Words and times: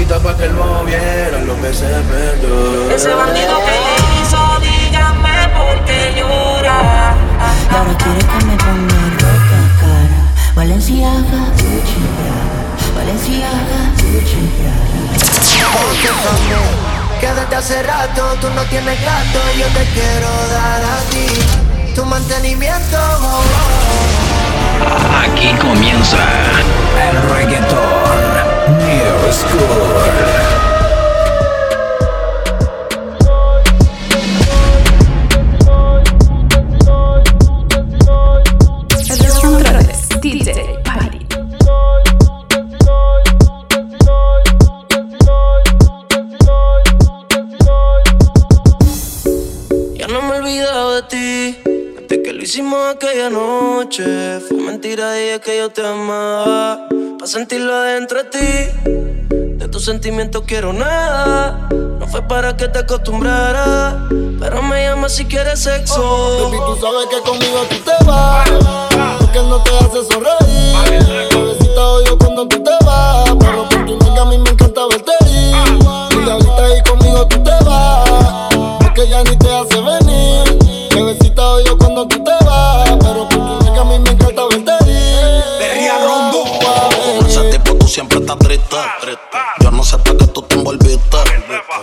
cosita 0.00 0.18
pa' 0.18 0.36
que 0.36 0.44
él 0.44 0.54
moviera 0.54 1.38
lo 1.40 1.60
que 1.60 1.74
se 1.74 1.86
perdió. 1.86 2.90
Ese 2.90 3.12
bandido 3.12 3.56
que 3.66 3.76
le 3.84 3.94
hizo, 4.22 4.40
dígame 4.60 5.48
por 5.56 5.84
qué 5.84 6.14
llora. 6.16 7.14
Y 7.70 7.74
ahora 7.74 7.94
quiere 7.98 8.20
que 8.20 8.44
me 8.46 8.56
ponga 8.56 9.00
ropa 9.20 9.60
cara. 9.80 10.20
Valenciaga, 10.54 11.40
Gucci, 11.60 12.04
Valenciaga, 12.96 13.80
Gucci, 14.00 14.42
Que 17.20 17.26
desde 17.26 17.56
hace 17.56 17.82
rato 17.82 18.22
tú 18.40 18.48
no 18.54 18.62
tienes 18.64 19.00
gato, 19.02 19.40
yo 19.58 19.66
te 19.66 19.84
quiero 19.92 20.30
dar 20.50 20.82
a 20.82 20.98
ti 21.10 21.92
tu 21.94 22.04
mantenimiento. 22.04 22.98
Aquí 25.22 25.52
comienza 25.60 26.18
el 27.10 27.16
reggaeton 27.34 28.09
New 28.78 29.32
School. 29.32 30.30
aquella 52.90 53.30
noche 53.30 54.40
Fue 54.40 54.56
mentira, 54.58 55.14
dije 55.14 55.40
que 55.40 55.58
yo 55.58 55.70
te 55.70 55.86
amaba 55.86 56.88
Pa' 57.20 57.26
sentirlo 57.26 57.74
adentro 57.74 58.22
de 58.22 58.30
ti. 58.30 59.28
De 59.58 59.68
tus 59.68 59.84
sentimientos 59.84 60.42
quiero 60.46 60.72
nada. 60.72 61.68
No 61.70 62.06
fue 62.06 62.22
para 62.22 62.56
que 62.56 62.66
te 62.68 62.78
acostumbrara 62.78 64.08
Pero 64.40 64.62
me 64.62 64.84
llama 64.84 65.10
si 65.10 65.26
quieres 65.26 65.60
sexo. 65.60 66.48
Baby, 66.50 66.56
tú 66.64 66.78
sabes 66.80 67.08
que 67.10 67.20
conmigo 67.20 67.58
tú 67.68 67.76
te 67.84 68.04
vas. 68.06 68.48
Porque 69.18 69.38
no 69.42 69.62
te 69.62 69.70
hace 69.70 70.02
sonreír. 70.10 71.28
Bebecita 71.30 71.88
odio 71.88 72.16
cuando 72.16 72.48
tú 72.48 72.62
te 72.62 72.84
vas. 72.86 73.36
Pero 73.38 73.68
por 73.68 73.84
tu 73.84 74.18
a 74.18 74.24
mí 74.24 74.38
me 74.38 74.50
encanta 74.50 74.86
verte 74.88 75.12
ir. 75.26 76.24
Y 76.26 76.30
ahorita 76.30 76.64
ahí 76.64 76.82
conmigo 76.88 77.26
tú 77.28 77.42
te 77.42 77.64
vas. 77.66 78.48
Porque 78.80 79.06
ya 79.06 79.22
ni 79.24 79.36
te 79.36 79.54
hace 79.54 79.78
venir. 79.78 80.88
Bebecita 80.94 81.50
odio 81.50 81.76
cuando 81.76 82.08
tú 82.08 82.24
te 82.24 82.30
siempre 87.90 88.20
estás 88.20 88.38
triste. 88.38 88.76
Yo 89.60 89.70
no 89.70 89.82
sé 89.82 89.98
para 89.98 90.16
qué 90.16 90.26
tú 90.28 90.42
te 90.42 90.54
envolviste. 90.54 91.16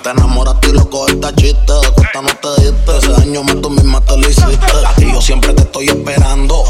Te 0.04 0.10
enamoraste 0.10 0.70
y 0.70 0.72
loco 0.72 1.08
esta 1.08 1.36
chiste. 1.36 1.74
De 1.74 1.92
cuenta 1.92 2.22
no 2.22 2.30
te 2.30 2.62
diste. 2.62 2.98
Ese 2.98 3.22
año 3.22 3.44
más 3.44 3.62
tú 3.62 3.70
misma 3.70 4.00
te 4.02 4.18
lo 4.18 4.30
hiciste. 4.30 4.58
Y 4.98 5.12
yo 5.12 5.22
siempre 5.22 5.54
te 5.54 5.64
estoy 5.64 5.90
esperando. 5.90 6.64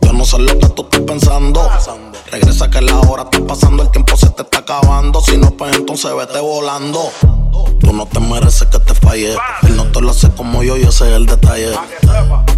Yo 0.00 0.12
no 0.12 0.24
sé 0.24 0.38
lo 0.38 0.58
que 0.58 0.68
tú 0.70 0.82
estás 0.82 1.00
pensando. 1.02 1.70
Regresa 2.30 2.70
que 2.70 2.80
la 2.80 2.98
hora 3.00 3.24
está 3.24 3.46
pasando, 3.46 3.82
el 3.82 3.90
tiempo 3.90 4.16
se 4.16 4.30
te 4.30 4.42
está 4.42 4.58
acabando. 4.58 5.20
Si 5.20 5.36
no, 5.36 5.50
pues 5.50 5.76
entonces 5.76 6.10
vete 6.16 6.40
volando. 6.40 7.10
Tú 7.78 7.92
no 7.92 8.06
te 8.06 8.20
mereces 8.20 8.68
que 8.68 8.78
te 8.78 8.94
falle. 8.94 9.36
Él 9.62 9.76
no 9.76 9.84
te 9.92 10.00
lo 10.00 10.10
hace 10.10 10.30
como 10.30 10.62
yo, 10.62 10.78
yo 10.78 10.90
sé 10.90 11.14
el 11.14 11.26
detalle. 11.26 11.76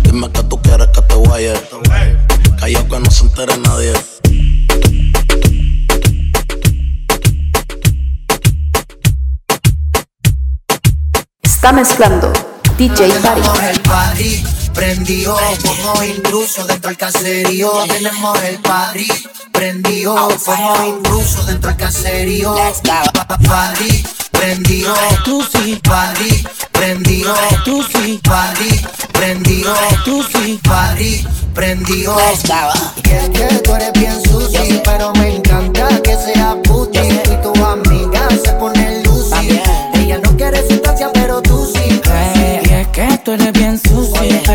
Dime 0.02 0.30
que 0.30 0.44
tú 0.44 0.62
quieres 0.62 0.88
que 0.88 1.02
te 1.02 1.14
vaya. 1.28 1.54
Calla 2.60 2.88
que 2.88 3.00
no 3.00 3.10
se 3.10 3.24
entere 3.24 3.56
nadie. 3.58 3.92
Está 11.64 11.72
mezclando 11.72 12.30
DJ 12.76 13.08
party 13.84 14.44
prendido 14.74 15.34
como 15.64 16.04
intruso 16.04 16.66
dentro 16.66 16.90
del 16.90 16.98
caserío. 16.98 17.70
Tenemos 17.88 18.42
el 18.42 18.58
party 18.58 19.08
prendido 19.50 20.28
como 20.44 20.84
intruso 20.84 21.42
dentro 21.44 21.70
del 21.70 21.78
caserío. 21.78 22.54
Party 23.46 24.04
prendido, 24.30 24.94
tú 25.24 25.42
sí, 25.42 25.80
party 25.82 26.46
prendido, 26.70 27.34
tú 27.64 27.82
sí, 27.82 28.20
party 28.22 28.84
prendido, 29.14 29.74
tú 30.04 30.22
sí, 30.22 30.60
party 30.62 31.26
prendido. 31.54 32.14
Que 33.02 33.16
es 33.16 33.30
que 33.30 33.58
tú 33.60 33.74
eres 33.74 33.92
bien 33.92 34.22
sucio, 34.22 34.82
pero 34.84 35.14
me 35.14 35.36
encanta 35.36 35.88
que 36.02 36.14
sea 36.14 36.56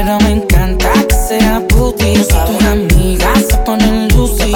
pero 0.10 0.20
me 0.22 0.42
encanta 0.42 0.92
que 1.08 1.14
sea 1.14 1.62
puti. 1.68 2.14
Y 2.14 2.16
tus 2.16 2.64
amigas 2.66 3.46
se 3.48 3.58
ponen 3.58 4.08
lucy. 4.10 4.52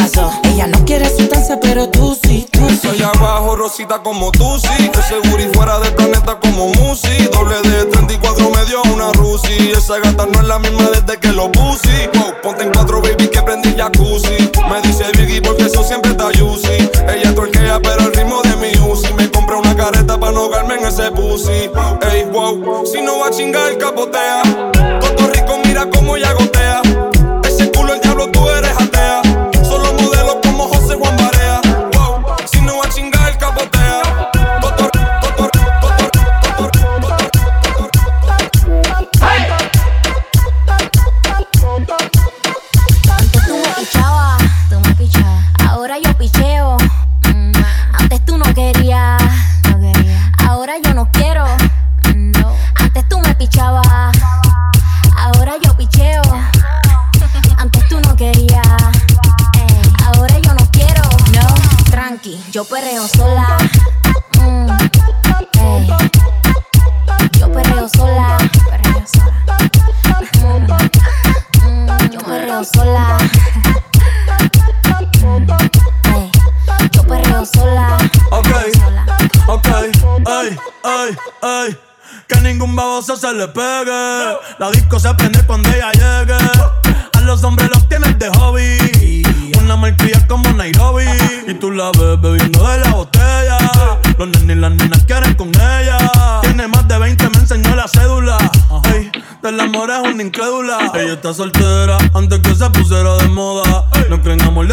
Ella 0.46 0.66
no 0.68 0.84
quiere 0.84 1.08
sustancia, 1.08 1.60
pero 1.60 1.88
tú 1.90 2.18
sí, 2.24 2.48
tú 2.52 2.68
sí. 2.70 2.88
Soy 2.88 3.04
abajo, 3.04 3.56
rosita 3.56 4.02
como 4.02 4.32
tú 4.32 4.58
sí. 4.58 4.88
De 4.88 5.04
seguro 5.04 5.44
y 5.44 5.54
fuera 5.54 5.78
del 5.80 5.94
planeta 5.94 6.40
como 6.40 6.70
Musi. 6.70 7.26
Doble 7.32 7.62
de 7.70 7.86
34 7.86 8.50
medio 8.50 8.80
a 8.80 8.90
una 8.94 9.12
Rusi. 9.12 9.72
Esa 9.78 10.00
gata 10.00 10.26
no 10.26 10.40
es 10.40 10.48
la 10.48 10.58
misma 10.58 10.90
desde 10.90 11.20
que 11.20 11.32
lo 11.32 11.52
puse. 11.52 12.10
ponte 12.42 12.64
en 12.64 12.72
cuatro, 12.72 13.02
baby, 13.02 13.28
que 13.28 13.42
prendí 13.44 13.76
jacuzzi. 13.78 14.50
Me 14.70 14.82
dice 14.82 15.06
Biggie 15.16 15.42
porque 15.42 15.66
eso 15.66 15.84
siempre 15.84 16.12
está 16.12 16.26
juicy. 16.26 16.90
Ella 17.14 17.36
torquea, 17.36 17.80
pero 17.80 18.08
el 18.08 18.14
ritmo 18.14 18.42
de 18.42 18.56
mi 18.56 18.92
Uzi. 18.92 19.14
Me 19.14 19.30
compré 19.30 19.58
una 19.58 19.76
careta 19.76 20.20
para 20.20 20.32
no 20.32 20.42
ahogarme 20.46 20.76
en 20.76 20.88
ese 20.88 21.12
pussy. 21.12 21.70
Ey, 22.12 22.24
wow, 22.32 22.84
si 22.92 23.02
no 23.02 23.20
va 23.20 23.28
a 23.28 23.30
chingar, 23.30 23.78
capotea. 23.78 24.73
Cómo 25.92 26.18
ya 26.18 26.32
gotea. 26.34 26.63
Yo 62.54 62.64
perreo 62.66 63.08
sola. 63.08 63.58
Mm, 64.40 64.70
ey. 65.60 65.88
Yo 67.40 67.52
perreo 67.52 67.90
sola. 67.90 68.38
Perreo 68.70 69.04
sola. 69.08 70.78
Mm, 71.64 72.12
yo 72.12 72.20
perreo 72.20 72.64
sola. 72.64 73.18
Yo 76.92 77.04
perreo 77.08 77.44
sola. 77.44 77.98
Ok, 78.30 78.48
ok, 79.48 79.68
ay, 80.28 80.58
ay, 80.84 81.18
ay. 81.42 81.78
Que 82.28 82.40
ningún 82.42 82.76
baboso 82.76 83.18
se 83.18 83.34
le 83.34 83.48
pegue. 83.48 84.38
La 84.60 84.70
disco 84.72 85.00
se 85.00 85.12
prende 85.16 85.44
cuando 85.48 85.70
ella 85.70 85.92
llegue. 85.92 86.38
A 87.14 87.22
los 87.22 87.44
hombres 87.44 87.72
los 87.72 87.90
tienes 87.90 88.20
de 88.20 88.30
hobby. 88.30 89.33
Una 89.60 89.76
malcria 89.76 90.26
como 90.28 90.52
Nairobi. 90.52 91.06
Y 91.48 91.54
tú 91.56 91.72
la 91.72 91.92
ves 91.92 92.22
bebiendo 92.22 92.68
de 92.68 92.78
la 92.80 92.92
botella. 92.92 93.58
Los 94.18 94.28
nenes 94.28 94.58
y 94.58 94.60
las 94.60 94.72
nenas 94.72 95.04
quieren 95.06 95.34
con 95.36 95.50
ella. 95.50 95.98
Tiene 96.42 96.68
más 96.68 96.88
de 96.88 96.98
20, 96.98 97.30
me 97.30 97.38
enseñó 97.38 97.76
la 97.76 97.88
cédula. 97.88 98.38
Ey, 98.94 99.12
del 99.42 99.60
amor 99.60 99.90
es 99.90 100.14
una 100.14 100.24
incrédula. 100.24 100.92
Ella 100.96 101.14
está 101.14 101.34
soltera 101.34 101.98
antes 102.14 102.40
que 102.40 102.56
se 102.56 102.70
pusiera 102.70 103.16
de 103.18 103.28
moda. 103.30 103.86
No 104.10 104.22
creen 104.22 104.42
amor, 104.44 104.68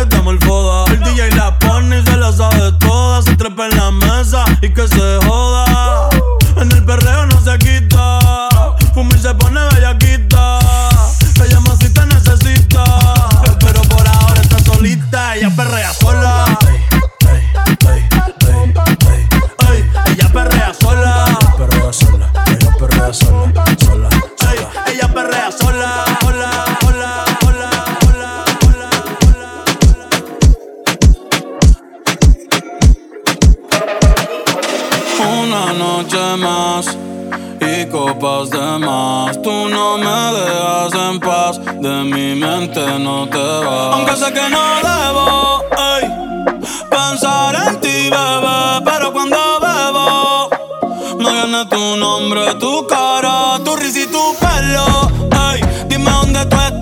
tu 52.58 52.86
cara, 52.86 53.58
tu 53.64 53.76
risa 53.76 54.00
y 54.00 54.06
tu 54.06 54.34
pelo. 54.40 55.10
Ey, 55.52 55.60
dime 55.88 56.10
dónde 56.10 56.44
tú 56.46 56.56
estás, 56.56 56.79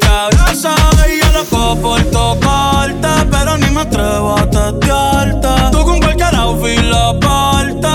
te 0.00 0.06
abraza. 0.08 0.74
Y 1.12 1.20
yo 1.20 1.32
loco 1.32 1.76
por 1.80 2.02
tocarte, 2.10 3.08
pero 3.30 3.56
ni 3.58 3.66
me 3.70 3.80
atrevo 3.82 4.36
a 4.38 4.46
testearte. 4.48 5.48
Tú 5.72 5.84
con 5.84 6.00
cualquier 6.00 6.34
outfit 6.36 6.82
la 6.82 7.12
parte, 7.20 7.88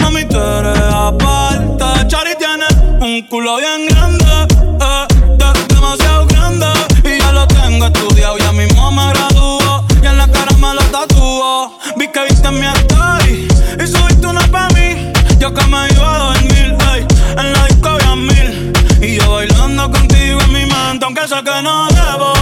mami, 0.00 0.24
tú 0.24 0.38
eres 0.38 0.78
aparte. 0.94 1.84
Chari 2.08 2.34
tiene 2.38 2.66
un 3.00 3.22
culo 3.28 3.56
bien 3.58 3.86
grande, 3.88 4.24
eh, 4.80 5.06
de- 5.38 5.74
demasiado 5.74 6.26
grande. 6.26 6.66
Y 7.04 7.18
ya 7.20 7.32
lo 7.32 7.46
tengo 7.46 7.86
estudiado, 7.86 8.38
ya 8.38 8.52
mismo 8.52 8.90
me 8.90 9.08
graduó. 9.12 9.84
Y 10.02 10.06
en 10.06 10.18
la 10.18 10.28
cara 10.28 10.52
me 10.58 10.74
lo 10.74 10.82
tatuó. 10.90 11.78
Vi 11.96 12.08
que 12.08 12.24
viste 12.28 12.50
mi 12.50 12.66
story 12.66 13.48
y 13.82 13.86
subiste 13.86 14.26
una 14.26 14.40
pa' 14.48 14.68
mí. 14.74 15.12
Yo 15.38 15.52
que 15.52 15.64
me 15.66 15.88
iba 15.90 16.32
a 16.32 16.37
que 21.42 21.62
no 21.62 21.86
debo 21.88 22.37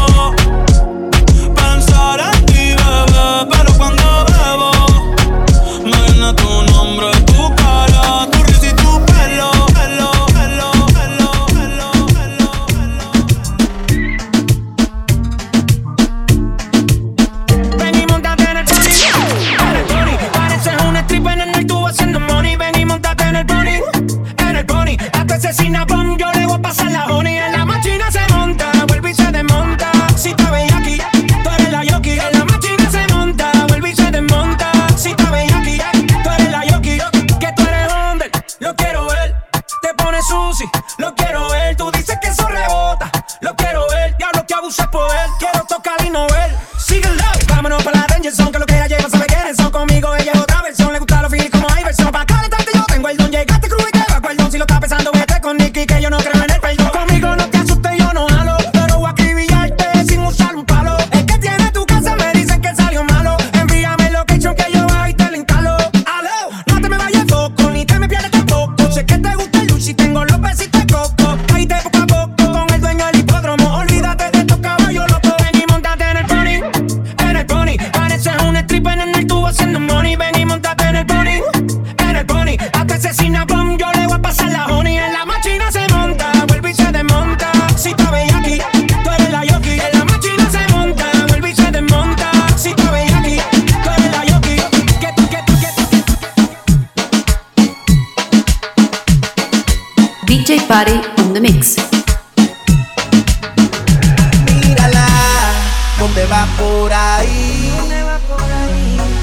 ¿dónde 106.16 106.32
va 106.32 106.46
por 106.56 106.92
ahí? 106.92 107.70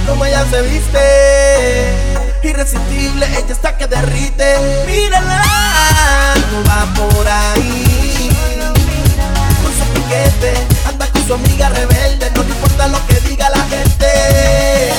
Como 0.08 0.26
ella 0.26 0.46
se 0.50 0.62
viste, 0.62 1.00
irresistible, 2.44 3.26
ella 3.26 3.52
está 3.52 3.76
que 3.76 3.88
derrite. 3.88 4.58
Mírala, 4.86 5.42
no 6.52 6.64
va 6.70 6.86
por 6.94 7.28
ahí. 7.28 8.30
Con 9.64 9.74
su 9.74 9.94
piquete, 9.94 10.54
anda 10.88 11.08
con 11.08 11.26
su 11.26 11.34
amiga 11.34 11.70
rebelde, 11.70 12.30
no 12.36 12.44
le 12.44 12.50
importa 12.50 12.88
lo 12.88 13.08
que 13.08 13.20
diga 13.22 13.50
la 13.50 13.64
gente. 13.66 14.94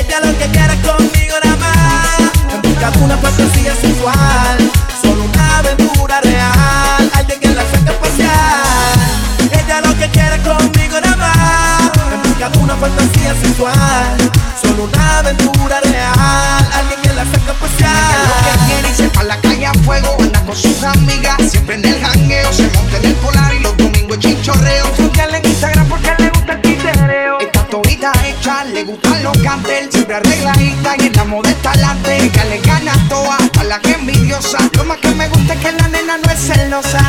Ella 0.00 0.20
lo 0.24 0.36
que 0.38 0.46
quiere 0.46 0.74
es 0.74 0.88
conmigo 0.88 1.36
nada 1.44 1.56
más. 1.56 2.52
En 2.52 2.62
busca 2.62 2.90
de 2.90 2.98
una 2.98 3.16
fantasía 3.18 3.76
sensual, 3.76 4.58
solo 5.00 5.22
una 5.22 5.58
aventura 5.58 5.91
una 12.48 12.74
fantasía 12.74 13.34
sensual, 13.40 14.16
solo 14.60 14.84
una 14.84 15.18
aventura 15.18 15.80
real. 15.80 16.68
Alguien 16.74 17.00
que 17.00 17.12
la 17.14 17.24
saque 17.24 17.50
a 17.50 17.54
pasear. 17.54 17.92
lo 18.26 18.34
que 18.42 18.66
quiere 18.66 18.90
y 18.90 18.94
se 18.94 19.08
pa' 19.10 19.22
la 19.22 19.40
calle 19.40 19.66
a 19.66 19.74
fuego 19.84 20.16
Anda 20.18 20.40
con 20.44 20.56
sus 20.56 20.82
amigas, 20.82 21.36
siempre 21.48 21.76
en 21.76 21.84
el 21.84 22.00
jangueo 22.02 22.52
Se 22.52 22.68
monta 22.74 22.96
en 22.96 23.04
el 23.04 23.14
polar 23.14 23.54
y 23.54 23.60
los 23.60 23.76
domingos 23.76 24.18
chinchorreo. 24.18 24.86
Síguela 24.96 25.38
en 25.38 25.46
Instagram 25.46 25.88
porque 25.88 26.14
le 26.18 26.30
gusta 26.30 26.52
el 26.54 26.62
titereo 26.62 27.38
Está 27.38 27.64
todita 27.66 28.12
hecha, 28.26 28.64
le 28.64 28.84
gustan 28.84 29.22
los 29.22 29.38
cartel. 29.38 29.92
Siempre 29.92 30.16
arregladita 30.16 30.96
y 30.98 31.06
en 31.06 31.12
la 31.12 31.74
el 31.74 31.84
arte 31.84 32.24
Ella 32.24 32.44
le 32.46 32.60
gana 32.60 32.92
a 32.92 33.08
todas, 33.08 33.40
a 33.60 33.64
las 33.64 33.84
envidiosas 33.84 34.62
Lo 34.76 34.84
más 34.84 34.98
que 34.98 35.10
me 35.10 35.28
gusta 35.28 35.54
es 35.54 35.60
que 35.60 35.72
la 35.72 35.88
nena 35.88 36.18
no 36.18 36.30
es 36.30 36.40
celosa 36.40 37.01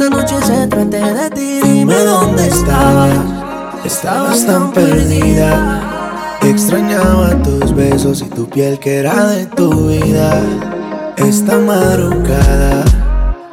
esta 0.00 0.16
noche 0.16 0.40
se 0.46 0.66
trate 0.66 0.98
de 0.98 1.30
ti. 1.30 1.60
Dime 1.62 1.94
dónde 2.04 2.46
estabas. 2.46 3.10
Estabas 3.84 4.46
tan 4.46 4.72
perdida. 4.72 6.38
Extrañaba 6.40 7.42
tus 7.42 7.74
besos 7.74 8.22
y 8.22 8.24
tu 8.24 8.48
piel 8.48 8.78
que 8.78 9.00
era 9.00 9.26
de 9.26 9.44
tu 9.44 9.88
vida. 9.88 10.40
Esta 11.18 11.58
madrugada 11.58 12.82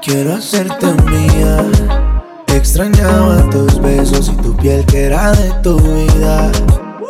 quiero 0.02 0.36
hacerte 0.36 0.88
mía. 1.12 1.66
Extrañaba 2.48 3.50
tus 3.50 3.82
besos 3.82 4.30
y 4.30 4.36
tu 4.38 4.56
piel 4.56 4.86
que 4.86 5.04
era 5.08 5.34
de 5.34 5.52
tu 5.62 5.78
vida. 5.78 6.50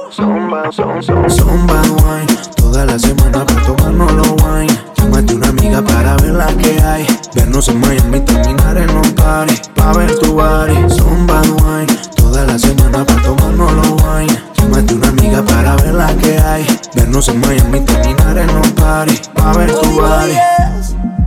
Zumba, 0.10 0.72
zumba, 0.72 1.30
zumba 1.30 1.82
wine. 1.82 2.42
Toda 2.56 2.88
la 2.88 2.98
semana 2.98 3.46
para 3.46 3.62
tomarnos 3.62 4.14
los 4.14 4.32
wine. 4.44 4.87
Llámate 5.08 5.36
una 5.36 5.48
amiga 5.48 5.82
para 5.82 6.18
ver 6.18 6.34
la 6.34 6.48
que 6.48 6.82
hay. 6.82 7.08
Vernos 7.34 7.70
en 7.70 7.80
Miami, 7.80 8.20
terminar 8.20 8.78
en 8.78 8.90
un 8.90 9.10
party. 9.14 9.56
Pa' 9.74 9.94
ver 9.94 10.14
tu 10.20 10.34
body. 10.34 10.76
Zumba 10.90 11.42
wine. 11.64 11.98
Toda 12.18 12.46
la 12.46 12.60
semana 12.60 13.06
para 13.06 13.22
tomarnos 13.22 13.72
los 13.72 13.92
wine. 14.04 14.44
Llámate 14.58 14.96
una 14.96 15.08
amiga 15.08 15.42
para 15.44 15.78
ver 15.78 15.94
la 15.94 16.14
que 16.18 16.38
hay. 16.38 16.68
Vernos 16.94 17.30
en 17.30 17.40
Miami, 17.40 17.80
terminar 17.86 18.38
en 18.38 18.50
un 18.50 18.70
party. 18.72 19.18
Pa' 19.34 19.54
ver 19.54 19.74
tu 19.80 19.90
body. 19.92 20.34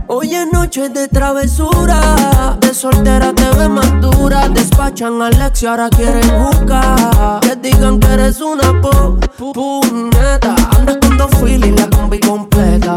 Hoy 0.05 0.35
es 0.35 0.45
noche 0.53 0.89
de 0.89 1.07
travesura. 1.07 2.57
De 2.61 2.75
soltera 2.75 3.33
te 3.33 3.49
ves 3.57 3.69
más 3.69 3.99
dura. 3.99 4.47
Despachan 4.47 5.23
a 5.23 5.27
Alex 5.27 5.63
y 5.63 5.65
ahora 5.65 5.89
quieren 5.89 6.29
jugar. 6.29 7.39
Que 7.41 7.55
digan 7.55 7.99
que 7.99 8.13
eres 8.13 8.41
una 8.41 8.79
po 8.79 9.17
puneta. 9.35 10.55
Andas 10.77 10.97
con 11.01 11.17
dos 11.17 11.31
y 11.47 11.57
la 11.57 11.89
combi 11.89 12.19
completa. 12.19 12.95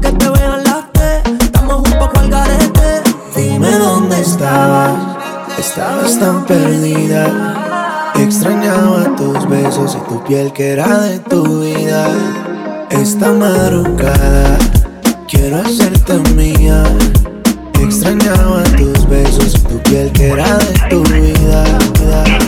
Que 0.00 0.10
te 0.10 0.28
vean 0.28 0.64
las 0.64 0.92
T. 0.92 1.22
Estamos 1.44 1.76
un 1.76 1.98
poco 1.98 2.18
al 2.18 2.28
garete. 2.28 3.02
Dime 3.36 3.70
dónde 3.70 4.20
estabas. 4.20 4.92
Estabas 5.58 6.18
tan 6.18 6.44
perdida. 6.44 8.12
Extrañaba 8.16 9.14
tus 9.16 9.48
besos 9.48 9.96
y 9.96 10.08
tu 10.08 10.22
piel 10.24 10.52
que 10.52 10.72
era 10.72 11.00
de 11.00 11.18
tu 11.20 11.60
vida. 11.60 12.08
Esta 12.90 13.32
madrugada 13.32 14.58
quiero 15.28 15.60
hacerte 15.60 16.18
mía. 16.34 16.82
Extrañaba 17.80 18.62
tus 18.76 19.08
besos 19.08 19.54
y 19.54 19.58
tu 19.60 19.78
piel 19.82 20.12
que 20.12 20.30
era 20.30 20.58
de 20.58 20.88
tu 20.90 21.02
vida. 21.04 22.43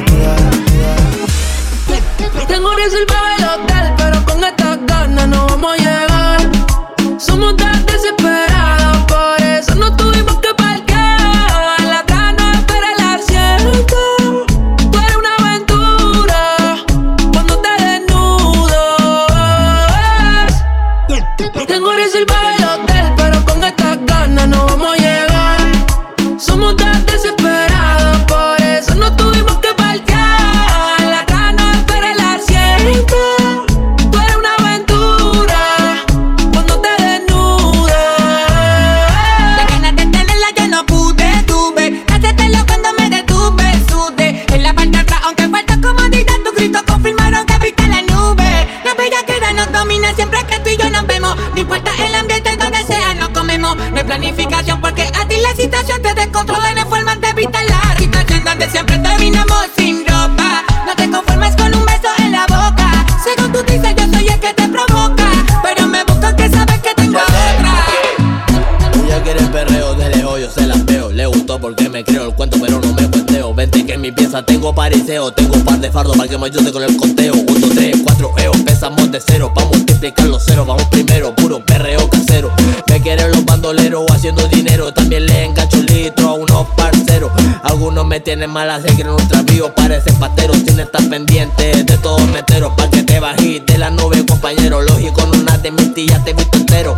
En 74.39 74.45
tengo 74.45 74.75
pariseo. 74.75 75.33
Tengo 75.33 75.55
un 75.55 75.65
par 75.65 75.79
de 75.81 75.91
fardos 75.91 76.17
para 76.17 76.29
que 76.29 76.39
me 76.39 76.47
ayude 76.47 76.73
con 76.73 76.83
el 76.83 76.97
conteo. 76.97 77.33
1, 77.35 77.69
3, 77.75 77.97
4, 78.05 78.35
eo, 78.39 78.53
empezamos 78.55 79.11
de 79.11 79.21
cero. 79.21 79.53
Pa' 79.55 79.65
multiplicar 79.65 80.27
los 80.27 80.45
ceros, 80.45 80.67
vamos 80.67 80.85
primero. 80.87 81.35
Puro 81.35 81.65
perreo 81.65 82.09
casero. 82.11 82.51
Me 82.89 83.01
quieren 83.01 83.31
los 83.31 83.45
bandoleros 83.45 84.05
haciendo 84.11 84.47
dinero. 84.49 84.93
También 84.93 85.27
le 85.27 85.45
engancho 85.45 85.83
litro 85.83 86.29
a 86.29 86.35
unos 86.35 86.67
parceros. 86.77 87.31
Algunos 87.63 88.07
me 88.07 88.21
tienen 88.21 88.51
mala, 88.51 88.81
se 88.81 88.89
quieren 88.95 89.13
un 89.15 89.29
travío. 89.29 89.75
Parecen 89.75 90.19
pateros, 90.19 90.57
tienen 90.65 90.77
que 90.77 90.83
estar 90.83 91.09
pendientes 91.09 91.87
de 91.87 91.99
todos 91.99 92.27
meteros. 92.29 92.73
Pa' 92.77 92.91
que 92.91 93.03
te 93.03 93.21
bajís 93.21 93.65
de 93.67 93.79
la 93.79 93.91
nube, 93.91 94.25
compañero. 94.27 94.83
Lógico, 94.83 95.23
no 95.27 95.41
una 95.41 95.57
de 95.59 95.71
mis 95.71 95.95
tías 95.95 96.25
te 96.25 96.33
visto 96.33 96.59
entero. 96.59 96.95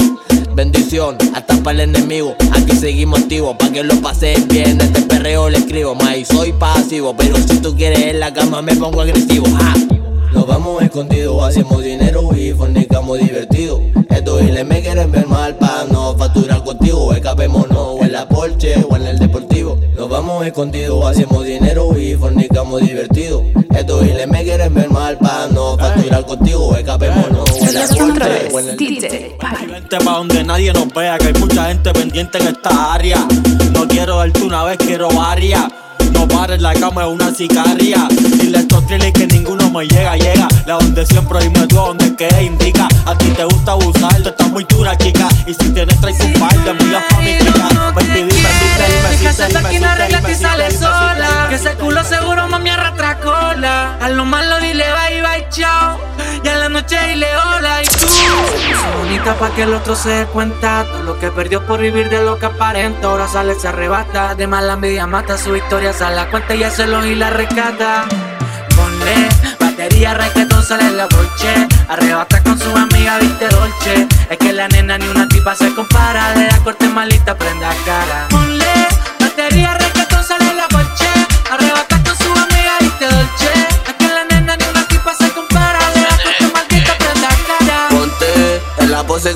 Bendición, 0.58 1.16
hasta 1.36 1.62
para 1.62 1.84
el 1.84 1.94
enemigo. 1.94 2.34
Aquí 2.50 2.74
seguimos 2.74 3.20
activos, 3.20 3.54
pa' 3.56 3.70
que 3.70 3.84
lo 3.84 3.94
pases 4.00 4.44
bien. 4.48 4.80
Este 4.80 5.02
perreo 5.02 5.48
le 5.48 5.58
escribo, 5.58 5.94
más 5.94 6.16
soy 6.26 6.52
pasivo. 6.52 7.14
Pero 7.16 7.36
si 7.36 7.60
tú 7.60 7.76
quieres 7.76 8.00
en 8.00 8.18
la 8.18 8.32
cama, 8.32 8.60
me 8.60 8.74
pongo 8.74 9.00
agresivo. 9.00 9.46
¡Ja! 9.56 9.74
Nos 10.32 10.48
vamos 10.48 10.82
escondidos, 10.82 11.40
hacemos 11.44 11.84
dinero 11.84 12.30
y 12.36 12.50
fornicamos 12.50 13.20
divertido. 13.20 13.80
Estos 14.10 14.40
giles 14.42 14.66
me 14.66 14.82
quieren 14.82 15.12
ver 15.12 15.28
mal 15.28 15.54
pa' 15.54 15.84
no 15.92 16.18
facturar 16.18 16.64
contigo. 16.64 17.12
Escapémonos 17.12 17.78
o 17.78 18.02
en 18.02 18.10
la 18.10 18.28
Porsche 18.28 18.84
o 18.90 18.96
en 18.96 19.06
el 19.06 19.16
deportivo. 19.20 19.47
Nos 19.98 20.08
vamos 20.08 20.46
escondidos, 20.46 21.04
hacemos 21.04 21.44
dinero 21.44 21.98
y 21.98 22.14
fornicamos 22.14 22.80
divertido. 22.80 23.44
Estos 23.74 24.04
giles 24.04 24.28
me 24.28 24.44
quieren 24.44 24.72
ver 24.72 24.88
mal 24.90 25.18
pa' 25.18 25.48
no 25.50 25.76
facturar 25.76 26.24
contigo. 26.24 26.76
Escapémonos 26.76 27.50
Vente 29.66 29.98
pa' 29.98 30.12
donde 30.12 30.44
nadie 30.44 30.72
nos 30.72 30.86
vea, 30.94 31.18
que 31.18 31.26
hay 31.26 31.32
mucha 31.32 31.64
gente 31.64 31.92
pendiente 31.92 32.38
en 32.38 32.46
esta 32.46 32.94
área. 32.94 33.26
No 33.72 33.88
quiero 33.88 34.18
darte 34.18 34.40
una 34.42 34.62
vez, 34.62 34.78
quiero 34.78 35.08
varias. 35.10 35.64
No 36.12 36.26
pares, 36.26 36.60
la 36.60 36.72
cama 36.74 37.02
es 37.02 37.08
una 37.08 37.34
sicaria. 37.34 38.08
Dile 38.40 38.58
estos 38.58 38.86
thrillers 38.86 39.12
que 39.12 39.26
ninguno 39.26 39.70
me 39.70 39.86
llega, 39.86 40.16
llega. 40.16 40.48
La 40.66 40.74
donde 40.74 41.06
siempre 41.06 41.38
tú 41.68 41.78
a 41.78 41.86
donde 41.88 42.14
que 42.16 42.28
indica. 42.42 42.88
A 43.06 43.16
ti 43.16 43.26
te 43.30 43.44
gusta 43.44 43.72
abusar, 43.72 44.22
tú 44.22 44.28
estás 44.28 44.48
muy 44.50 44.64
dura, 44.64 44.96
chica. 44.96 45.28
Y 45.46 45.54
si 45.54 45.70
tienes 45.70 46.00
traes 46.00 46.20
un 46.20 46.32
par 46.34 46.56
de 46.64 46.70
amigas 46.70 47.04
pa' 47.10 47.20
mi 47.20 47.38
chica. 47.38 47.92
Ven 47.94 48.06
y 48.06 48.22
dime, 48.22 48.28
dime, 48.30 49.68
dime, 49.70 50.08
dime, 50.08 50.34
sale 50.34 50.70
sola. 50.70 51.46
Que 51.48 51.54
ese 51.56 51.74
culo 51.74 52.02
seguro 52.04 52.48
mami 52.48 52.70
arrastra 52.70 53.18
cola. 53.20 53.96
A 54.00 54.08
lo 54.08 54.24
malo 54.24 54.58
dile 54.60 54.84
bye 54.84 55.22
bye 55.22 55.48
chao. 55.50 55.98
Y 56.44 56.48
a 56.48 56.57
la 56.90 56.96
noche 56.96 57.08
dile 57.08 57.26
hola 57.36 57.82
y 57.82 57.86
tú. 57.86 58.06
Bonita 58.98 59.34
pa' 59.34 59.50
que 59.50 59.62
el 59.62 59.74
otro 59.74 59.94
se 59.94 60.10
dé 60.10 60.26
cuenta. 60.26 60.84
Todo 60.84 61.02
lo 61.02 61.18
que 61.18 61.30
perdió 61.30 61.64
por 61.66 61.80
vivir 61.80 62.08
de 62.08 62.22
lo 62.22 62.38
que 62.38 62.46
aparenta. 62.46 63.08
Ahora 63.08 63.28
sale, 63.28 63.54
se 63.58 63.68
arrebata. 63.68 64.34
De 64.34 64.46
mala 64.46 64.74
envidia 64.74 65.06
mata 65.06 65.36
su 65.36 65.54
historia. 65.56 65.92
Sale 65.92 66.16
la 66.16 66.30
cuenta 66.30 66.54
y 66.54 66.62
hace 66.62 66.84
y 66.84 67.14
la 67.14 67.30
rescata. 67.30 68.04
Ponle 68.76 69.28
batería, 69.58 70.14
reggaetón, 70.14 70.62
sale 70.64 70.90
la 70.90 71.06
bolche. 71.06 71.68
Arrebata 71.88 72.42
con 72.42 72.58
su 72.58 72.74
amiga, 72.76 73.18
viste 73.18 73.48
dolce. 73.48 74.06
Es 74.30 74.38
que 74.38 74.52
la 74.52 74.68
nena 74.68 74.98
ni 74.98 75.08
una 75.08 75.26
tipa 75.28 75.54
se 75.54 75.74
compara. 75.74 76.32
De 76.34 76.46
la 76.46 76.58
corte 76.58 76.88
malita, 76.88 77.36
prenda 77.36 77.70
cara. 77.84 78.26
Ponle 78.30 78.88
batería, 79.20 79.74
reggaetón, 79.74 79.97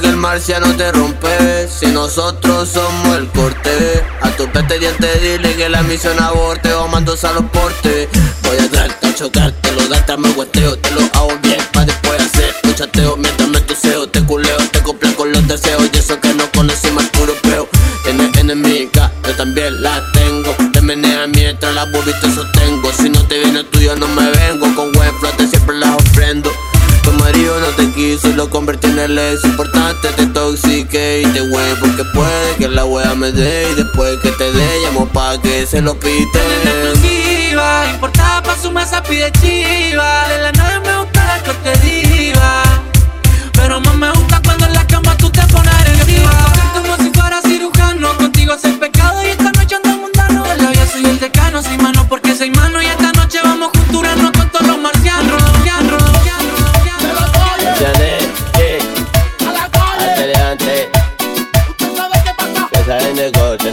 que 0.02 0.08
el 0.08 0.16
marciano 0.16 0.76
te 0.76 0.92
rompe. 0.92 1.68
Si 1.68 1.86
nosotros 1.86 2.68
somos 2.68 3.16
el 3.16 3.28
corte, 3.28 4.04
a 4.20 4.30
tu 4.30 4.46
peste 4.50 4.78
diente 4.78 5.08
dile 5.20 5.54
que 5.54 5.68
la 5.68 5.82
misión 5.82 6.20
aborte 6.20 6.72
o 6.74 6.88
mando 6.88 7.14
a 7.22 7.32
los 7.32 7.44
portes. 7.44 8.08
Te 30.00 30.26
toxique 30.26 31.22
y 31.22 31.26
te 31.32 31.40
güey 31.40 31.74
porque 31.80 32.04
puede 32.14 32.56
que 32.56 32.68
la 32.68 32.84
wea 32.84 33.14
me 33.14 33.30
dé 33.30 33.70
Y 33.70 33.74
después 33.74 34.18
que 34.22 34.30
te 34.32 34.52
dé 34.52 34.80
llamo 34.84 35.06
pa' 35.08 35.40
que 35.40 35.66
se 35.66 35.80
lo 35.80 35.98
quite 35.98 36.38
exclusiva. 36.64 37.86
Importada 37.92 38.42
pa' 38.42 38.56
su 38.56 38.70
mesa 38.70 39.02
pide 39.02 39.30
chiva. 39.32 40.28
De 40.28 40.38
la 40.42 40.52
nave 40.52 40.80
me 40.80 40.98
gusta 40.98 41.24
la 41.24 41.42
corte 41.44 41.72
diva. 41.80 42.71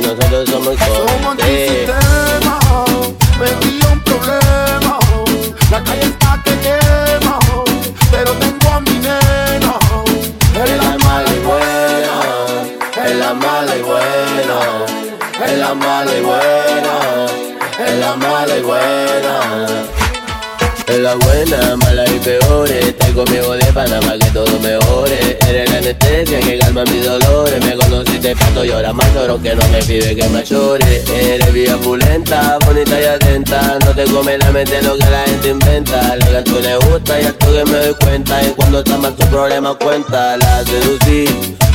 Nosotros 0.02 0.50
somos 0.50 0.76
Somos 0.80 1.26
conte. 1.26 1.79
Es 21.10 21.16
la 21.16 21.26
buena, 21.26 21.76
mala 21.78 22.06
y 22.08 22.20
peor 22.20 22.70
Estás 22.70 23.10
conmigo 23.12 23.54
de 23.54 23.66
Panamá 23.74 24.14
que 24.20 24.30
todo 24.32 24.60
mejore. 24.60 25.40
Eres 25.50 25.72
la 25.72 25.78
anestesia 25.78 26.40
que 26.40 26.60
calma 26.60 26.84
mis 26.84 27.04
dolores. 27.04 27.66
Me 27.66 27.76
conociste 27.76 28.36
pato 28.36 28.64
y 28.64 28.72
ahora 28.72 28.94
más 28.94 29.16
oro 29.16 29.42
que 29.42 29.56
no 29.56 29.68
me 29.70 29.80
pide 29.80 30.16
que 30.16 30.30
me 30.30 30.44
llore. 30.44 31.04
Eres 31.12 31.52
vía 31.52 31.78
pulenta, 31.78 32.60
bonita 32.64 33.02
y 33.02 33.06
atenta. 33.06 33.80
No 33.86 33.92
te 33.96 34.04
come 34.06 34.38
la 34.38 34.52
mente 34.52 34.82
lo 34.84 34.98
que 34.98 35.10
la 35.10 35.24
gente 35.26 35.50
inventa. 35.50 36.16
Lo 36.18 36.26
que 36.28 36.38
a 36.38 36.44
tú 36.44 36.60
le 36.60 36.76
gusta 36.76 37.20
y 37.20 37.26
a 37.26 37.34
tú 37.34 37.48
que 37.54 37.66
me 37.66 37.78
doy 37.78 37.96
cuenta. 37.96 38.44
Y 38.44 38.52
cuando 38.52 38.80
está 38.80 38.98
mal 38.98 39.16
tu 39.16 39.26
problema 39.28 39.74
cuenta. 39.76 40.38
La 40.38 40.64
seducí, 40.64 41.26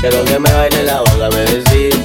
quiero 0.00 0.24
que 0.24 0.38
me 0.38 0.52
baile 0.52 0.84
la 0.84 1.00
boca, 1.00 1.28
me 1.30 1.40
decís 1.40 1.96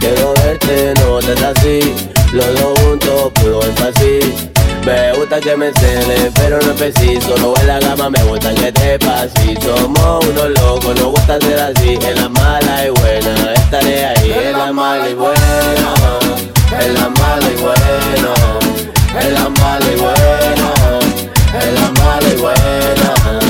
Quiero 0.00 0.34
verte, 0.34 0.92
no 1.00 1.18
te 1.18 1.32
así 1.46 1.94
Los 2.32 2.60
dos 2.60 2.78
juntos, 2.80 3.32
puro 3.40 3.62
énfasis 3.62 4.53
me 4.84 5.12
gusta 5.14 5.40
que 5.40 5.56
me 5.56 5.72
cele, 5.72 6.30
pero 6.34 6.58
no 6.60 6.72
es 6.72 6.78
preciso. 6.78 7.36
No 7.38 7.54
en 7.60 7.66
la 7.66 7.80
gama, 7.80 8.10
me 8.10 8.22
gusta 8.24 8.54
que 8.54 8.70
te 8.72 8.98
pases 8.98 9.58
Somos 9.62 10.26
unos 10.26 10.50
locos, 10.60 10.94
nos 11.00 11.10
gusta 11.10 11.38
ser 11.40 11.58
así. 11.58 11.98
En 12.02 12.16
la 12.16 12.28
mala 12.28 12.86
y 12.86 12.90
buena, 12.90 13.54
estaré 13.54 14.04
ahí. 14.06 14.32
En 14.32 14.58
la 14.58 14.72
mala 14.72 15.08
y 15.08 15.14
buena 15.14 15.94
En 16.80 16.94
la 16.94 17.08
mala 17.08 17.46
y 17.50 17.56
buena 17.62 18.34
En 19.20 19.34
la 19.34 19.48
mala 19.48 19.86
y 19.86 19.96
buena 19.96 20.68
En 21.62 21.74
la 21.74 21.90
mala 22.02 22.28
y 22.28 22.36
buena 22.36 23.43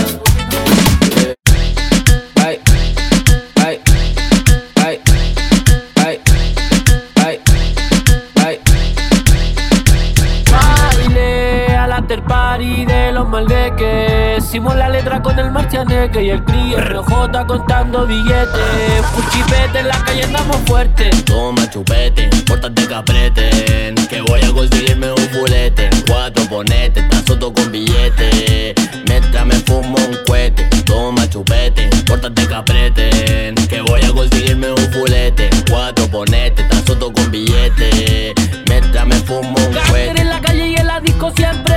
party 12.54 12.84
de 12.84 13.12
los 13.12 13.28
maldeques 13.28 14.44
Hicimos 14.44 14.76
la 14.76 14.88
letra 14.88 15.20
con 15.22 15.38
el 15.38 15.50
marcianeque 15.50 16.22
y 16.22 16.30
el 16.30 16.44
cría 16.44 16.80
RJ 16.80 17.46
contando 17.46 18.06
billetes. 18.06 19.02
Puchipete 19.14 19.80
en 19.80 19.88
la 19.88 19.98
calle 20.04 20.24
andamos 20.24 20.56
fuertes 20.66 21.24
Toma 21.24 21.68
chupete, 21.68 22.30
pórtate 22.46 22.86
que 22.86 22.94
apreten 22.94 23.94
Que 24.08 24.20
voy 24.22 24.40
a 24.42 24.52
conseguirme 24.52 25.10
un 25.10 25.28
fulete 25.30 25.90
Cuatro 26.06 26.44
ponete, 26.48 27.00
estás 27.00 27.24
soto 27.26 27.52
con 27.52 27.72
billete. 27.72 28.74
Mientras 29.08 29.46
me 29.46 29.54
fumo 29.54 29.96
un 29.96 30.16
cohete. 30.26 30.64
Toma 30.84 31.28
chupete, 31.28 31.88
pórtate 32.06 32.46
que 32.46 32.54
apreten 32.54 33.54
Que 33.68 33.80
voy 33.80 34.02
a 34.02 34.12
conseguirme 34.12 34.70
un 34.70 34.92
fulete 34.92 35.50
Cuatro 35.68 36.06
ponete, 36.08 36.62
estás 36.62 36.84
soto 36.86 37.12
con 37.12 37.30
billete. 37.30 38.34
Mientras 38.68 39.06
me 39.06 39.16
fumo 39.16 39.54
un 39.56 39.74
cohete. 39.88 40.20
en 40.20 40.28
la 40.28 40.40
calle 40.40 40.68
y 40.68 40.76
en 40.76 40.86
la 40.86 41.00
disco 41.00 41.32
siempre 41.36 41.73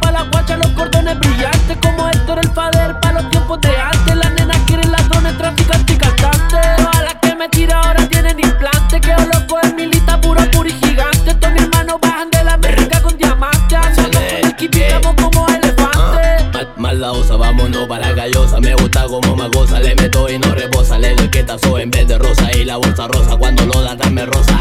pa' 0.00 0.10
la 0.10 0.22
guacha, 0.22 0.56
los 0.56 0.68
cordones 0.70 1.18
brillantes 1.18 1.78
Como 1.82 2.08
Héctor 2.08 2.38
el 2.38 2.50
Fader 2.50 2.98
pa' 3.00 3.12
los 3.12 3.30
tiempos 3.30 3.60
de 3.60 3.79
la 16.98 17.12
osa, 17.12 17.36
vámonos 17.36 17.86
para 17.86 18.14
callosa 18.14 18.60
Me 18.60 18.74
gusta 18.74 19.04
como 19.04 19.36
me 19.36 19.48
goza, 19.48 19.78
le 19.80 19.94
meto 19.94 20.28
y 20.28 20.38
no 20.38 20.52
reposa 20.54 20.98
Le 20.98 21.14
doy 21.14 21.28
que 21.28 21.42
tazo 21.42 21.78
en 21.78 21.90
vez 21.90 22.06
de 22.08 22.18
rosa 22.18 22.50
y 22.56 22.64
la 22.64 22.76
bolsa 22.76 23.06
rosa 23.08 23.36
Cuando 23.36 23.64
lo 23.66 23.82
da 23.82 23.94
dame 23.94 24.26
rosa. 24.26 24.58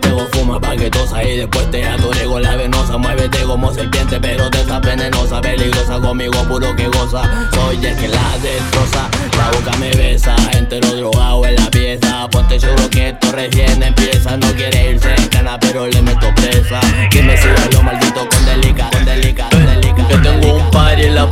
Tengo 0.00 0.26
fuma 0.32 0.60
paquetosa 0.60 1.22
y 1.22 1.38
después 1.38 1.70
te 1.70 1.84
atoré 1.84 2.24
con 2.24 2.42
la 2.42 2.56
venosa 2.56 2.96
Muévete 2.96 3.42
como 3.42 3.72
serpiente 3.72 4.20
pero 4.20 4.50
te 4.50 4.60
estás 4.60 4.80
venenosa. 4.80 5.40
Peligrosa 5.40 5.98
conmigo 6.00 6.42
puro 6.44 6.74
que 6.74 6.86
goza. 6.88 7.22
Soy 7.54 7.76
el 7.76 7.96
que 7.96 8.08
la 8.08 8.38
destroza. 8.42 9.08
La 9.36 9.50
boca 9.50 9.76
me 9.78 9.90
besa, 9.90 10.34
entero 10.52 10.88
drogado 10.94 11.46
en 11.46 11.56
la 11.56 11.70
pieza. 11.70 12.28
Ponte 12.30 12.58
seguro 12.58 12.88
que 12.90 13.10
esto 13.10 13.32
recién 13.32 13.82
empieza. 13.82 14.36
No 14.36 14.46
quiere 14.54 14.92
irse 14.92 15.14
en 15.14 15.28
cana 15.28 15.58
pero 15.60 15.86
le 15.86 16.02
meto 16.02 16.32
presa. 16.34 16.80
Que 17.10 17.22
me 17.22 17.36
siga 17.36 17.68
lo 17.72 17.82
maldito 17.82 18.28
con 18.28 18.44
delica, 18.46 18.88
con 18.90 19.04
delica, 19.04 19.48
con 19.50 19.66
delica 19.66 20.08
Yo 20.08 20.22
tengo 20.22 20.54
un 20.56 20.70
party 20.70 21.02
en 21.02 21.14
la 21.14 21.30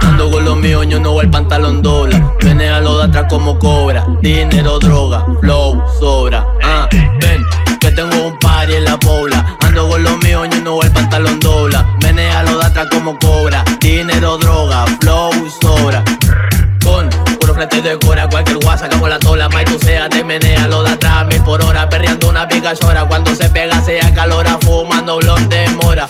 Ando 0.00 0.30
con 0.30 0.44
los 0.44 0.56
míos, 0.56 0.86
yo 0.88 1.00
no 1.00 1.12
voy 1.12 1.24
el 1.24 1.30
pantalón 1.30 1.82
dobla 1.82 2.34
Menea 2.44 2.80
lo 2.80 2.98
de 2.98 3.04
atrás 3.04 3.26
como 3.28 3.58
cobra. 3.58 4.06
Dinero, 4.20 4.78
droga, 4.78 5.24
flow, 5.40 5.82
sobra. 5.98 6.46
Ah, 6.62 6.88
ven, 7.20 7.44
que 7.80 7.90
tengo 7.92 8.26
un 8.26 8.38
party 8.38 8.74
en 8.74 8.84
la 8.84 8.98
pobla 8.98 9.56
Ando 9.60 9.88
con 9.88 10.02
los 10.02 10.18
míos, 10.18 10.48
yo 10.50 10.60
no 10.62 10.74
voy 10.74 10.86
el 10.86 10.92
pantalón 10.92 11.38
dobla 11.40 11.86
Menea 12.02 12.42
lo 12.42 12.58
de 12.58 12.66
atrás 12.66 12.88
como 12.90 13.18
cobra. 13.18 13.64
Dinero, 13.80 14.38
droga, 14.38 14.84
flow, 15.00 15.32
sobra. 15.60 16.04
Con 16.84 17.08
puro 17.38 17.54
frente 17.54 17.82
de 17.82 17.98
cora, 17.98 18.28
cualquier 18.28 18.58
guasa 18.58 18.86
sacamos 18.86 19.08
la 19.08 19.18
tola, 19.18 19.48
más 19.48 19.64
tú 19.64 19.78
sea, 19.78 20.08
te 20.08 20.24
menea 20.24 20.66
lo 20.66 20.82
de 20.82 20.90
atrás, 20.90 21.26
mil 21.26 21.42
por 21.42 21.62
hora, 21.62 21.88
perreando 21.88 22.28
una 22.28 22.48
pica 22.48 22.72
llora, 22.74 23.04
cuando 23.06 23.34
se 23.34 23.48
pega 23.50 23.80
se 23.82 24.00
acalora, 24.00 24.58
fumando 24.60 25.18
blonde 25.18 25.68
mora. 25.82 26.08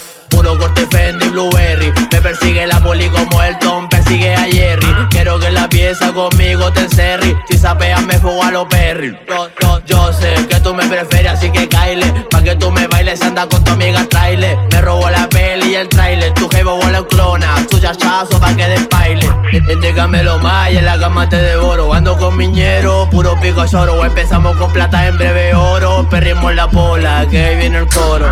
Como 3.11 3.43
el 3.43 3.59
Tom 3.59 3.89
persigue 3.89 4.35
a 4.35 4.43
Jerry. 4.43 4.87
Quiero 5.11 5.39
que 5.39 5.51
la 5.51 5.69
pieza 5.69 6.13
conmigo 6.13 6.73
te 6.73 6.81
encerre. 6.81 7.37
Si 7.49 7.59
sapeas 7.59 8.03
me 8.03 8.19
fugo 8.19 8.43
a 8.43 8.51
los 8.51 8.67
perry 8.67 9.17
yo, 9.29 9.49
yo, 9.61 9.81
yo 9.87 10.13
sé 10.13 10.35
que 10.49 10.61
tú 10.61 10.75
me 10.75 10.87
prefieres 10.87 11.33
así 11.33 11.51
que 11.51 11.69
caile. 11.69 12.07
Pa' 12.31 12.43
que 12.43 12.55
tú 12.57 12.71
me 12.71 12.87
bailes 12.87 13.21
anda 13.23 13.47
con 13.49 13.63
tu 13.65 13.73
amiga 13.73 14.05
trailer 14.09 14.57
Me 14.73 14.81
robó 14.81 15.09
la 15.11 15.29
peli 15.29 15.71
y 15.71 15.75
el 15.75 15.89
trailer. 15.89 16.33
Tu 16.35 16.49
jevo 16.49 16.77
vuela 16.77 17.03
clona 17.09 17.57
Su 17.71 17.79
chachazo 17.81 18.41
pa' 18.41 18.55
que 18.55 18.67
despaile. 18.69 19.29
Entrégamelo 19.53 20.39
más 20.39 20.71
y 20.71 20.79
en 20.79 20.87
la 20.87 20.99
cama 20.99 21.29
te 21.29 21.37
devoro. 21.37 21.93
Ando 21.93 22.17
con 22.17 22.37
miñero, 22.37 23.09
puro 23.11 23.39
pico 23.41 23.65
lloro 23.65 24.05
Empezamos 24.05 24.57
con 24.57 24.73
plata 24.73 25.07
en 25.07 25.17
breve 25.17 25.55
oro. 25.55 26.07
Perrimos 26.09 26.55
la 26.55 26.69
pola, 26.69 27.27
que 27.31 27.45
ahí 27.45 27.57
viene 27.57 27.79
el 27.79 27.89
coro. 27.89 28.27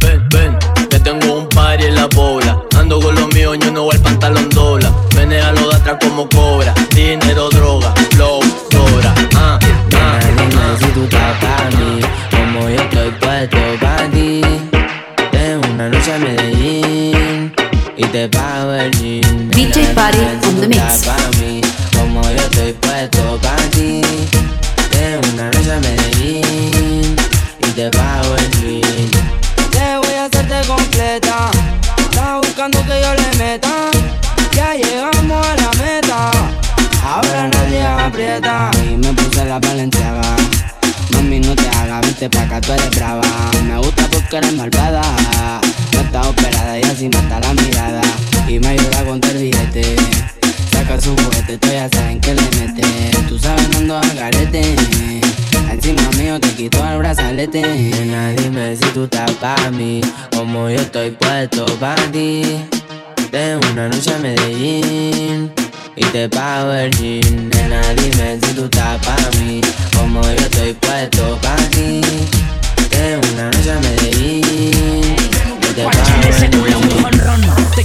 Ven, 0.00 0.28
ven, 0.30 0.58
tengo 1.02 1.34
un 1.34 1.48
party 1.48 1.84
en 1.84 1.94
la 1.94 2.08
pobla 2.08 2.62
Ando 2.76 3.00
con 3.00 3.14
los 3.14 3.28
míos, 3.34 3.56
yo 3.60 3.70
no 3.72 3.84
voy 3.84 3.96
el 3.96 4.02
pantalón 4.02 4.48
dobla 4.50 4.92
Menea 5.16 5.52
lo 5.52 5.68
de 5.68 5.76
atrás 5.76 5.98
como 6.00 6.28
cobra. 6.28 6.72
Dinero, 6.94 7.50
droga, 7.50 7.92
Tú 51.58 51.68
ya 51.72 51.88
saben 51.88 52.20
que 52.20 52.34
le 52.34 52.42
mete. 52.42 53.10
Tú 53.28 53.38
sabes, 53.38 53.68
ando 53.76 54.00
garete. 54.14 54.76
Encima 55.70 56.02
mío 56.16 56.38
te 56.38 56.48
quito 56.50 56.78
el 56.86 56.98
brazalete. 56.98 57.62
Nena, 57.62 58.30
dime 58.30 58.76
si 58.76 58.84
tú 58.90 59.04
estás 59.04 59.32
pa' 59.32 59.70
mí. 59.72 60.00
Como 60.36 60.68
yo 60.70 60.76
estoy 60.80 61.10
puesto 61.10 61.64
pa' 61.80 61.96
ti. 62.12 62.42
Tengo 63.30 63.60
una 63.72 63.88
noche 63.88 64.14
a 64.14 64.18
Medellín 64.18 65.52
y 65.96 66.04
te 66.06 66.28
pago 66.28 66.72
el 66.72 66.90
jean. 66.92 67.48
Nena, 67.50 67.80
dime 67.94 68.38
si 68.42 68.54
tú 68.54 68.64
estás 68.64 69.04
pa' 69.04 69.16
mí, 69.40 69.60
como 69.96 70.22
yo 70.22 70.30
estoy 70.30 70.72
puesto 70.74 71.38
pa' 71.42 71.56
ti. 71.70 72.00
Tengo 72.90 73.20
una 73.34 73.44
noche 73.50 73.72
a 73.72 73.80
Medellín 73.80 75.16
y 75.62 75.74
te 75.74 75.82
pago 75.82 75.98
el 76.22 76.50
jean. 76.50 76.79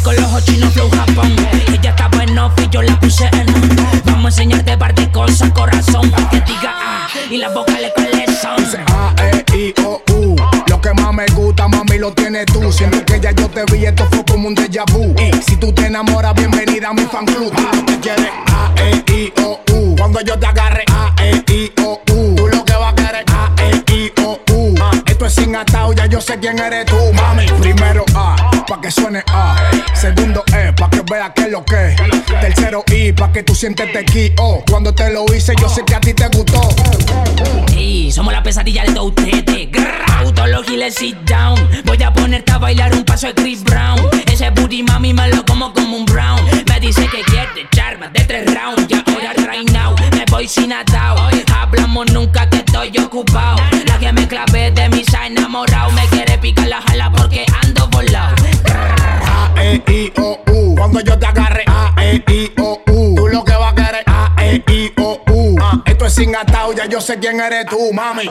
Con 0.04 0.16
los 0.18 0.26
ojos 0.26 0.46
chinos 0.46 0.72
flow 0.74 0.90
Japón. 0.92 1.36
Ella 1.74 1.90
estaba 1.90 2.24
en 2.24 2.38
off 2.38 2.54
y 2.62 2.70
yo 2.70 2.82
la 2.82 3.00
puse 3.00 3.26
en 3.32 3.50
on. 3.50 4.02
Vamos 4.06 4.26
a 4.26 4.28
enseñarte 4.44 4.78
par 4.78 4.94
de 4.94 5.10
cosas, 5.10 5.50
corazón, 5.52 6.12
para 6.12 6.30
que 6.30 6.42
diga 6.42 6.74
ah 6.76 7.08
y 7.32 7.38
las 7.38 7.52
vocales 7.54 7.92
cuáles 7.96 8.38
son. 8.40 8.64
A, 8.88 9.16
E, 9.24 9.58
I, 9.58 9.74
O, 9.84 10.02
U. 10.12 10.36
Lo 10.68 10.80
que 10.80 10.94
más 10.94 11.14
me 11.14 11.26
gusta, 11.28 11.68
mami, 11.68 11.98
lo 11.98 12.12
tienes 12.14 12.46
tú. 12.46 12.72
Siempre 12.72 13.04
que 13.04 13.20
ya 13.20 13.32
yo 13.32 13.50
te 13.50 13.64
vi, 13.72 13.86
esto 13.86 14.08
fue 14.12 14.24
como 14.26 14.48
un 14.50 14.56
déjà 14.56 14.84
vu. 14.92 15.16
Y 15.18 15.32
si 15.42 15.56
tú 15.58 15.74
te 15.74 15.88
enamoras, 15.88 16.36
bienvenida 16.36 16.90
a 16.90 16.94
mi 16.94 17.06
fan 17.06 17.26
club. 17.26 17.52
Ah, 17.58 17.72
quieres 18.02 18.30
A, 18.48 18.72
E, 18.78 19.12
I, 19.12 19.34
O, 19.42 19.60
U. 19.72 19.96
Cuando 19.96 20.22
yo 20.22 20.38
te 20.38 20.46
agarre, 20.46 20.84
A, 20.92 21.16
E, 21.24 21.44
I, 21.52 21.72
O, 21.82 22.02
U. 22.12 22.36
Tú 22.36 22.48
lo 22.48 22.64
que 22.64 22.74
vas 22.74 22.92
a 22.92 22.96
querer, 22.96 23.26
A, 23.30 23.50
E, 23.62 23.94
I, 23.94 24.14
O, 24.24 24.40
U. 24.52 24.76
Ah, 24.82 24.92
esto 25.08 25.26
es 25.26 25.34
sin 25.34 25.56
atado, 25.56 25.94
ya 25.94 26.06
yo 26.06 26.22
sé 26.22 26.38
quién 26.40 26.60
eres 26.60 26.86
tú, 26.86 26.98
mami. 27.14 27.48
Primero 27.60 28.06
A 28.14 28.35
pa' 28.68 28.82
que 28.82 28.92
suene 28.92 29.24
A. 29.28 29.56
Segundo 29.94 30.44
E, 30.54 30.74
pa' 30.74 30.90
que 30.90 31.02
veas 31.10 31.32
que 31.36 31.44
es 31.44 31.52
lo 31.52 31.64
que. 31.64 31.96
Tercero 32.42 32.84
I, 32.92 33.12
pa' 33.14 33.32
que 33.32 33.44
tú 33.44 33.56
sientes 33.56 33.92
tequi. 33.92 34.34
Oh, 34.38 34.64
cuando 34.70 34.94
te 34.94 35.12
lo 35.12 35.26
hice, 35.34 35.54
yo 35.60 35.70
sé 35.70 35.84
que 35.86 35.96
a 35.96 36.00
ti 36.00 36.14
te 36.14 36.28
gustó. 36.30 36.62
Ey, 37.76 38.12
somos 38.12 38.34
la 38.34 38.42
pesadilla 38.44 38.84
de 38.84 38.94
todos 38.94 39.10
ustedes. 39.10 39.70
Todos 40.34 40.50
los 40.50 40.66
giles 40.66 40.96
sit 40.96 41.18
down. 41.30 41.56
Voy 41.86 42.02
a 42.02 42.12
ponerte 42.12 42.52
a 42.52 42.58
bailar 42.58 42.94
un 42.94 43.04
paso 43.04 43.28
de 43.28 43.36
Chris 43.36 43.64
Brown. 43.64 44.00
Ese 44.32 44.50
booty 44.50 44.84
mami 44.84 45.14
me 45.14 45.30
lo 45.30 45.46
como 45.46 45.74
como 45.74 45.98
un 45.98 46.06
brown. 46.06 46.42
Me 46.68 46.80
dice 46.80 47.08
que 47.08 47.22
quiere 47.24 47.62
echar 47.62 48.00
más 48.00 48.12
de 48.14 48.22
tres 48.22 48.46
rounds. 48.54 48.88
Ya 48.88 49.04
ahora 49.08 49.34
right 49.34 49.70
now 49.72 49.96
me 50.14 50.26
voy 50.32 50.48
sin 50.48 50.74
atao. 50.74 51.30
Hablamos 51.54 52.12
nunca 52.12 52.50
que 52.50 52.58
estoy 52.58 52.98
ocupado. 52.98 53.58
La 53.86 54.00
que 54.00 54.12
me 54.12 54.28
clavé 54.28 54.72
de 54.72 54.90
mí 54.90 55.04
se 55.10 55.16
ha 55.16 55.28
enamorado. 55.28 55.92
Me 55.92 56.06
quiere 56.08 56.38
picar 56.38 56.68
la 56.68 56.82
jala 56.82 57.12
porque 57.12 57.46
E, 59.66 59.82
I, 59.88 60.14
O, 60.18 60.40
U. 60.46 60.76
Cuando 60.76 61.00
yo 61.02 61.18
te 61.18 61.26
agarre 61.26 61.64
A, 61.66 61.92
E, 62.00 62.24
I, 62.28 62.54
O, 62.60 62.80
U. 62.86 63.16
Tú 63.16 63.28
lo 63.28 63.44
que 63.44 63.54
vas 63.54 63.72
a 63.72 63.76
querer 63.76 64.04
A, 64.06 64.32
E, 64.40 64.64
I, 64.68 64.94
O, 64.98 65.20
U. 65.28 65.56
Ah, 65.60 65.82
esto 65.88 66.06
es 66.06 66.14
sin 66.14 66.36
atado, 66.36 66.72
ya 66.74 66.86
yo 66.86 67.02
sé 67.02 67.18
quién 67.18 67.40
eres 67.40 67.66
tú, 67.66 67.92
mami. 67.92 68.30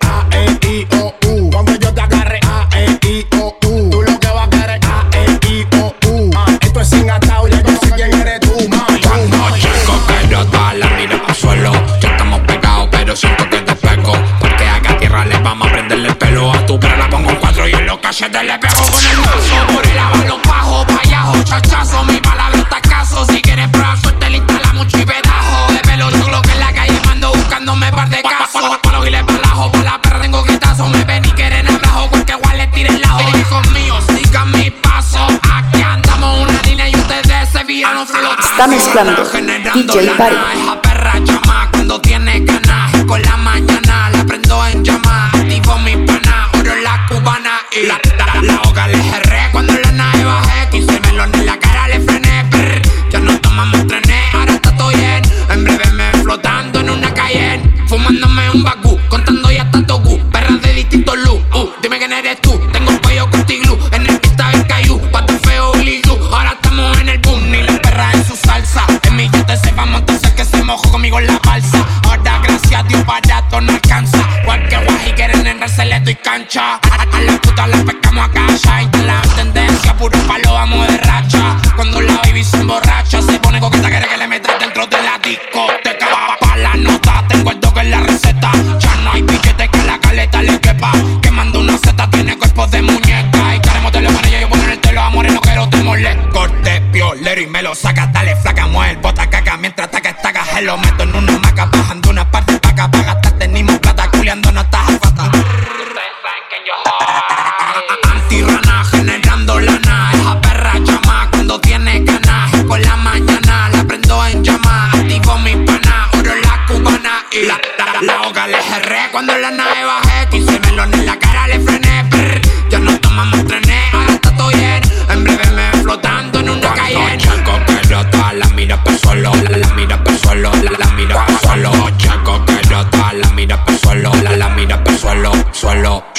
A, 0.00 0.26
E, 0.32 0.66
I, 0.66 0.88
O, 0.96 1.14
U. 1.28 1.50
Cuando 1.50 1.74
yo 1.76 1.92
te 1.92 2.00
agarre 2.00 2.40
A, 2.46 2.66
E, 2.74 2.98
I, 3.06 3.26
O, 3.38 3.58
U. 3.66 3.90
Tú 3.90 4.00
lo 4.00 4.18
que 4.18 4.26
vas 4.28 4.46
a 4.46 4.50
querer 4.50 4.80
A, 4.86 5.06
E, 5.18 5.52
I, 5.52 5.66
O, 5.82 5.94
U. 6.08 6.30
Ah, 6.34 6.46
esto 6.62 6.80
es 6.80 6.88
sin 6.88 7.10
atado, 7.10 7.46
ya 7.48 7.60
yo 7.60 7.72
sé 7.82 7.90
quién 7.94 8.14
eres 8.14 8.40
tú, 8.40 8.56
mami. 8.70 9.00
Noche 9.36 9.68
coquerota, 9.84 10.72
la 10.72 10.86
mira 10.96 11.20
al 11.28 11.34
suelo. 11.34 11.72
Ya 12.00 12.08
estamos 12.08 12.40
pegados, 12.46 12.88
pero 12.90 13.14
siento 13.14 13.46
que 13.50 13.58
te 13.58 13.74
pego. 13.74 14.14
Porque 14.40 14.66
acá 14.66 14.96
tierra 14.98 15.26
le 15.26 15.36
vamos 15.40 15.68
a 15.68 15.72
prenderle 15.72 16.08
el 16.08 16.16
pelo 16.16 16.50
a 16.50 16.64
tu 16.64 16.80
pero 16.80 16.96
la 16.96 17.10
pongo 17.10 17.28
en 17.28 17.36
cuatro 17.36 17.68
y 17.68 17.72
en 17.72 17.84
los 17.84 17.98
cachetes 17.98 18.42
le 18.44 18.58
pego 18.58 18.82
con 18.90 19.04
el 19.04 19.16
mazo. 19.18 19.74
Por 19.74 19.84
el 19.84 19.90
payajo, 19.92 20.49
chachazo. 21.50 22.04
Mi 22.04 22.20
palabra 22.20 22.58
está 22.58 22.80
caso. 22.80 23.24
Si 23.26 23.42
quieres 23.42 23.68
probar 23.68 23.98
suerte, 24.00 24.30
le 24.30 24.36
instalamos 24.38 24.86
chipedajo. 24.86 25.72
De 25.72 25.78
pelo 25.80 26.10
chulo 26.10 26.40
que 26.42 26.52
en 26.52 26.60
la 26.60 26.72
calle 26.72 27.00
mando 27.06 27.32
buscándome 27.32 27.90
par 27.92 28.08
de 28.08 28.22
casos. 28.22 28.78
Pa' 28.82 28.92
los 28.92 29.04
giles 29.04 29.24
palajo, 29.24 29.72
pa' 29.72 29.82
la 29.82 30.00
perra 30.00 30.20
tengo 30.20 30.42
gritazo. 30.44 30.88
Me 30.88 31.04
ven 31.04 31.24
y 31.24 31.32
quieren 31.32 31.66
abajo, 31.68 32.08
cualquier 32.08 32.38
igual 32.38 32.58
le 32.58 32.66
tire 32.68 32.88
el 32.90 33.00
lajo. 33.00 33.20
Hijos 33.36 33.70
míos, 33.72 34.04
sigan 34.16 34.52
mi 34.52 34.70
paso. 34.70 35.26
Aquí 35.52 35.82
andamos 35.82 36.48
una 36.48 36.62
línea 36.62 36.88
y 36.88 36.94
ustedes 36.94 37.48
se 37.50 37.64
vieron 37.64 38.06
flotando. 38.06 38.42
Está 38.42 38.66
mezclando 38.66 39.24
DJ 39.74 40.10
Party. 40.16 40.79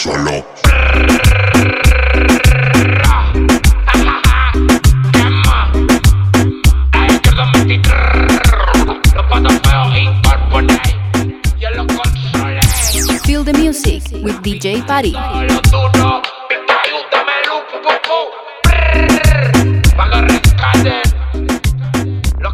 Suelo. 0.02 0.44
Feel 13.24 13.44
the 13.44 13.54
music 13.54 14.02
with 14.24 14.42
DJ 14.42 14.84
Party. 14.88 15.14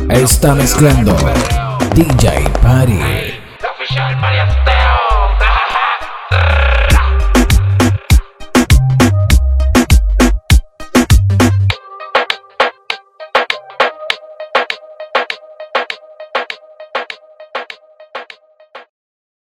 Está 0.09 0.53
mezclando 0.53 1.15
DJ 1.95 2.49
Party. 2.61 3.26